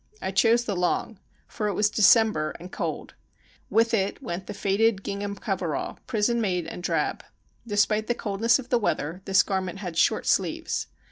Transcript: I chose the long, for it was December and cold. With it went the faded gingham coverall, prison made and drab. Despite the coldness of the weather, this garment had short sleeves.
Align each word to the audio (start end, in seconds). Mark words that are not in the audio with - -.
I 0.19 0.31
chose 0.31 0.63
the 0.65 0.75
long, 0.75 1.19
for 1.47 1.67
it 1.67 1.75
was 1.75 1.91
December 1.91 2.55
and 2.59 2.71
cold. 2.71 3.13
With 3.69 3.93
it 3.93 4.19
went 4.19 4.47
the 4.47 4.53
faded 4.55 5.03
gingham 5.03 5.35
coverall, 5.35 5.99
prison 6.07 6.41
made 6.41 6.65
and 6.65 6.81
drab. 6.81 7.23
Despite 7.67 8.07
the 8.07 8.15
coldness 8.15 8.57
of 8.57 8.69
the 8.69 8.79
weather, 8.79 9.21
this 9.25 9.43
garment 9.43 9.77
had 9.77 9.95
short 9.99 10.25
sleeves. 10.25 10.87